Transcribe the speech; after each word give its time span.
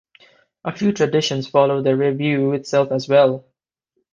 A 0.65 0.75
few 0.75 0.93
traditions 0.93 1.47
follow 1.47 1.83
the 1.83 1.95
revue 1.95 2.53
itself 2.53 2.91
as 2.91 3.07
well. 3.07 3.45